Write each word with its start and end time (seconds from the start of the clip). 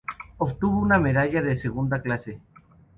Obtuvo 0.37 0.79
una 0.79 0.97
medalla 0.97 1.43
de 1.43 1.55
segunda 1.55 2.01
clase. 2.01 2.41